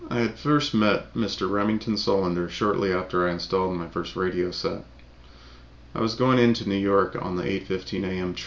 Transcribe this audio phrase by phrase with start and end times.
[0.11, 1.47] _I first met Mr.
[1.47, 4.83] Remington Solander shortly after I installed my first radio set.
[5.93, 8.35] I was going in to New York on the 8:15 A.M.